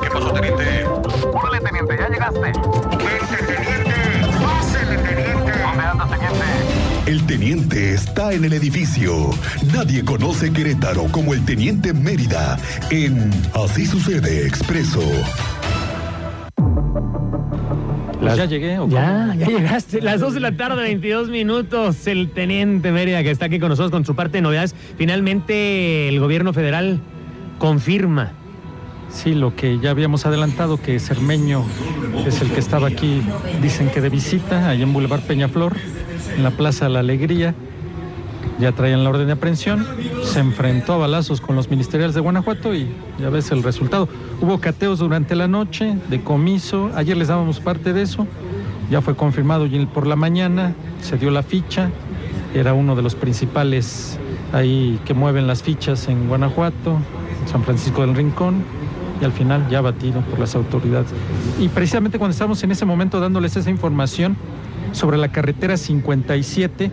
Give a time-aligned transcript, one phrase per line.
[0.00, 0.86] ¿Qué pasó, teniente?
[0.86, 2.40] Órale, teniente, ya llegaste.
[2.40, 3.94] Vente, teniente.
[4.42, 5.52] Pásele, teniente.
[5.62, 7.10] ¿Dónde anda, teniente?
[7.10, 9.30] El teniente está en el edificio.
[9.74, 12.58] Nadie conoce Querétaro como el teniente Mérida
[12.90, 15.02] en Así sucede expreso.
[18.22, 18.78] Ya llegué.
[18.78, 18.88] ¿o?
[18.88, 20.00] Ya, ya llegaste.
[20.00, 22.06] Las 2 de la tarde, 22 minutos.
[22.06, 24.74] El teniente Mérida que está aquí con nosotros con su parte de novedades.
[24.96, 27.00] Finalmente, el gobierno federal
[27.58, 28.32] confirma.
[29.12, 31.64] Sí, lo que ya habíamos adelantado, que Cermeño
[32.26, 33.22] es el que estaba aquí,
[33.60, 35.76] dicen que de visita, allá en Boulevard Peñaflor,
[36.36, 37.54] en la Plaza La Alegría.
[38.58, 39.86] Ya traían la orden de aprehensión,
[40.24, 44.08] se enfrentó a balazos con los ministeriales de Guanajuato y ya ves el resultado.
[44.40, 48.26] Hubo cateos durante la noche, decomiso, ayer les dábamos parte de eso,
[48.90, 51.90] ya fue confirmado y por la mañana, se dio la ficha,
[52.54, 54.18] era uno de los principales
[54.52, 56.98] ahí que mueven las fichas en Guanajuato,
[57.50, 58.64] San Francisco del Rincón,
[59.22, 61.10] y al final ya batido por las autoridades.
[61.60, 64.36] Y precisamente cuando estábamos en ese momento dándoles esa información
[64.90, 66.90] sobre la carretera 57,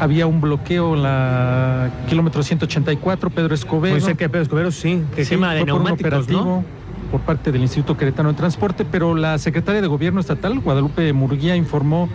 [0.00, 3.94] había un bloqueo en la kilómetro 184, Pedro Escobedo.
[3.94, 5.02] Muy cerca de Pedro Escobedo, sí.
[5.14, 6.64] Que Sí, tema de fue por un neumáticos, operativo ¿no?
[7.12, 11.54] por parte del Instituto Queretano de Transporte, pero la secretaria de Gobierno Estatal, Guadalupe Murguía,
[11.54, 12.08] informó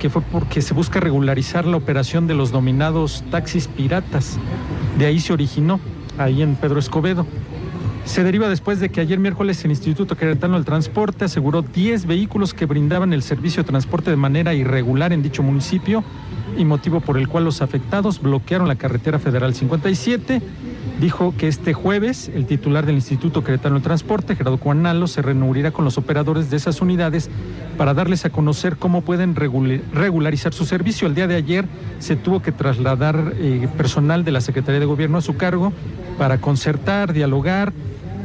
[0.00, 4.36] que fue porque se busca regularizar la operación de los dominados taxis piratas.
[4.98, 5.78] De ahí se originó,
[6.18, 7.24] ahí en Pedro Escobedo.
[8.04, 12.52] Se deriva después de que ayer miércoles el Instituto Queretano del Transporte aseguró 10 vehículos
[12.54, 16.04] que brindaban el servicio de transporte de manera irregular en dicho municipio
[16.56, 20.42] y motivo por el cual los afectados bloquearon la carretera federal 57.
[21.00, 25.72] Dijo que este jueves el titular del Instituto Queretano del Transporte, Gerardo Cuanalo, se reunirá
[25.72, 27.30] con los operadores de esas unidades
[27.76, 31.08] para darles a conocer cómo pueden regula- regularizar su servicio.
[31.08, 31.64] El día de ayer
[31.98, 35.72] se tuvo que trasladar eh, personal de la Secretaría de Gobierno a su cargo
[36.18, 37.72] para concertar, dialogar.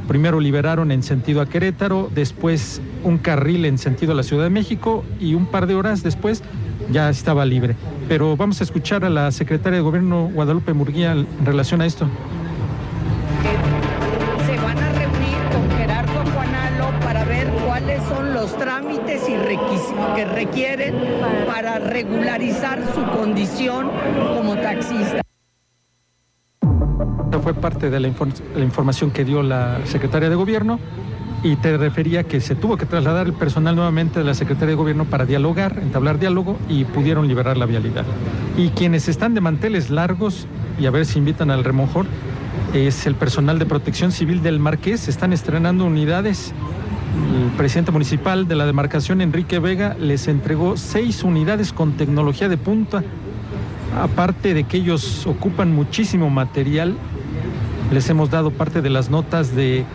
[0.10, 4.50] Primero liberaron en sentido a Querétaro, después un carril en sentido a la Ciudad de
[4.50, 6.42] México y un par de horas después
[6.92, 7.76] ya estaba libre.
[8.08, 12.08] Pero vamos a escuchar a la secretaria de Gobierno Guadalupe Murguía en relación a esto.
[14.48, 20.16] se van a reunir con Gerardo Juanalo para ver cuáles son los trámites y requisitos
[20.16, 20.96] que requieren
[21.46, 23.92] para regularizar su condición
[24.36, 25.22] como taxista.
[27.54, 28.08] Parte de la
[28.64, 30.80] información que dio la secretaria de Gobierno
[31.44, 34.76] y te refería que se tuvo que trasladar el personal nuevamente de la Secretaría de
[34.76, 38.06] Gobierno para dialogar, entablar diálogo y pudieron liberar la vialidad.
[38.58, 40.48] Y quienes están de manteles largos,
[40.80, 42.06] y a ver si invitan al remonjor,
[42.74, 46.54] es el personal de protección civil del Marqués, están estrenando unidades.
[47.44, 52.58] El presidente municipal de la demarcación, Enrique Vega, les entregó seis unidades con tecnología de
[52.58, 53.04] punta.
[54.00, 56.96] Aparte de que ellos ocupan muchísimo material,
[57.92, 59.86] les hemos dado parte de las notas de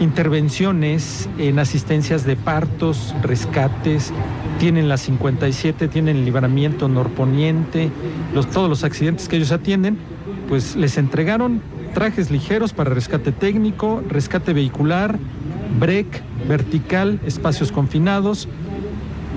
[0.00, 4.12] intervenciones en asistencias de partos, rescates,
[4.58, 7.90] tienen la 57, tienen el libramiento norponiente,
[8.52, 9.98] todos los accidentes que ellos atienden,
[10.48, 11.62] pues les entregaron
[11.94, 15.18] trajes ligeros para rescate técnico, rescate vehicular,
[15.78, 18.48] break, vertical, espacios confinados,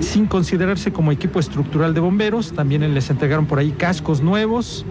[0.00, 4.84] sin considerarse como equipo estructural de bomberos, también les entregaron por ahí cascos nuevos,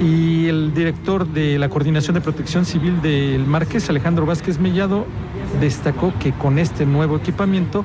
[0.00, 5.06] y el director de la Coordinación de Protección Civil del Marqués, Alejandro Vázquez Mellado,
[5.60, 7.84] destacó que con este nuevo equipamiento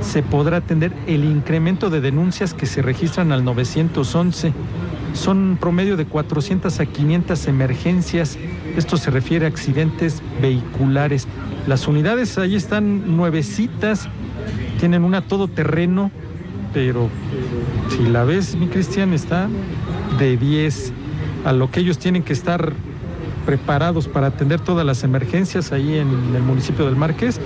[0.00, 4.52] se podrá atender el incremento de denuncias que se registran al 911.
[5.14, 8.38] Son promedio de 400 a 500 emergencias.
[8.76, 11.26] Esto se refiere a accidentes vehiculares.
[11.66, 14.08] Las unidades ahí están nuevecitas,
[14.78, 16.10] tienen una todoterreno,
[16.74, 17.08] pero
[17.88, 19.48] si la ves, mi Cristian, está
[20.18, 20.92] de 10
[21.46, 22.72] a lo que ellos tienen que estar
[23.46, 27.40] preparados para atender todas las emergencias ahí en el municipio del Marqués,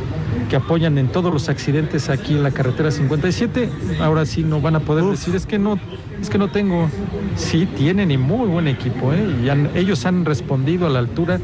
[0.48, 3.68] que apoyan en todos los accidentes aquí en la carretera 57.
[4.00, 5.78] Ahora sí no van a poder decir, es que no,
[6.20, 6.88] es que no tengo.
[7.36, 9.22] Sí, tienen y muy buen equipo, ¿eh?
[9.44, 11.38] y han- ellos han respondido a la altura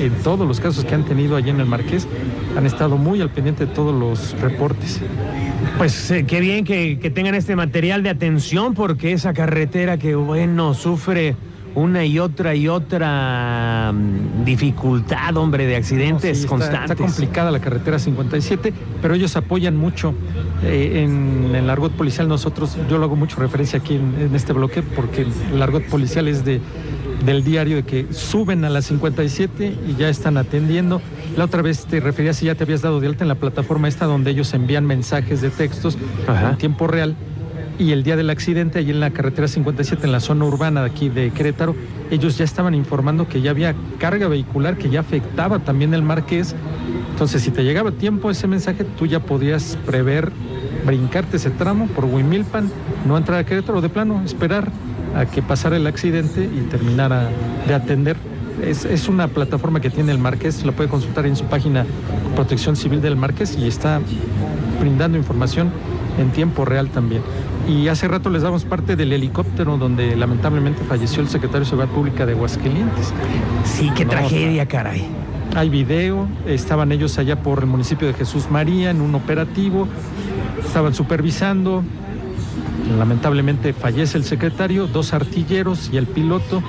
[0.00, 2.08] en todos los casos que han tenido allí en el Marqués.
[2.56, 5.00] Han estado muy al pendiente de todos los reportes.
[5.76, 10.14] Pues eh, qué bien que, que tengan este material de atención porque esa carretera que,
[10.14, 11.36] bueno, sufre
[11.74, 16.90] una y otra y otra mm, dificultad, hombre, de accidentes Sí, constantes.
[16.90, 20.14] Está, complicada la carretera 57, pero ellos apoyan mucho
[20.62, 22.28] eh, en el argot policial.
[22.28, 26.28] Nosotros, yo lo hago mucho referencia aquí en, en este bloque porque el argot policial
[26.28, 26.60] es de,
[27.24, 31.00] del diario de que suben a la 57 y ya están atendiendo.
[31.36, 33.88] La otra vez te referías si ya te habías dado de alta en la plataforma
[33.88, 36.50] esta donde ellos envían mensajes de textos Ajá.
[36.50, 37.16] en tiempo real
[37.78, 40.90] y el día del accidente, allí en la carretera 57, en la zona urbana de
[40.90, 41.76] aquí de Querétaro,
[42.10, 46.54] ellos ya estaban informando que ya había carga vehicular que ya afectaba también el Marqués.
[47.10, 50.32] Entonces, si te llegaba tiempo ese mensaje, tú ya podías prever
[50.84, 52.70] brincarte ese tramo por Huimilpan,
[53.06, 54.70] no entrar a Querétaro, de plano, esperar
[55.14, 57.28] a que pasara el accidente y terminara
[57.66, 58.16] de atender.
[58.64, 61.86] Es, es una plataforma que tiene el Marqués, la puede consultar en su página
[62.34, 64.00] Protección Civil del Marqués y está
[64.80, 65.70] brindando información
[66.18, 67.22] en tiempo real también.
[67.68, 71.94] Y hace rato les damos parte del helicóptero donde lamentablemente falleció el secretario de Seguridad
[71.94, 73.12] Pública de Aguascalientes.
[73.64, 75.06] Sí, qué No, tragedia, caray.
[75.54, 79.86] Hay video, estaban ellos allá por el municipio de Jesús María en un operativo,
[80.64, 81.82] estaban supervisando,
[82.96, 86.62] lamentablemente fallece el secretario, dos artilleros y el piloto.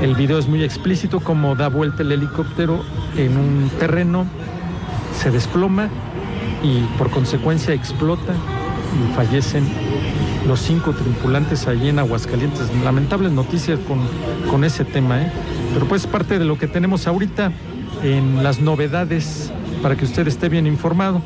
[0.00, 2.84] El video es muy explícito como da vuelta el helicóptero
[3.16, 4.26] en un terreno,
[5.16, 5.88] se desploma
[6.64, 8.34] y por consecuencia explota
[9.14, 9.64] fallecen
[10.46, 12.70] los cinco tripulantes allí en Aguascalientes.
[12.84, 14.00] Lamentables noticias con,
[14.50, 15.32] con ese tema, ¿eh?
[15.74, 17.52] pero pues parte de lo que tenemos ahorita
[18.02, 19.52] en las novedades
[19.82, 21.20] para que usted esté bien informado.